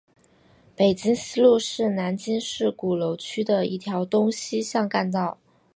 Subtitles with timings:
[0.75, 5.37] 北京西路是南京市鼓楼区的一条东西向干道。